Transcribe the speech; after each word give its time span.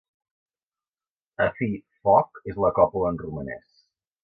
"A 1.45 1.47
fi, 1.59 1.69
foc" 2.01 2.41
és 2.55 2.59
la 2.65 2.73
còpula 2.81 3.13
en 3.13 3.23
romanès. 3.27 3.81